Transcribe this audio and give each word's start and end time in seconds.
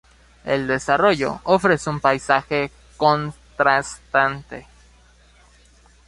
El 0.45 0.65
desarrollo 0.65 1.41
ofrece 1.43 1.87
un 1.91 1.99
paisaje 1.99 2.71
contrastante. 2.97 4.65